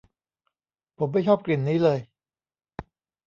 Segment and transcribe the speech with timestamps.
[0.97, 1.99] ผมไม่ชอบกลิ่นนี้เลย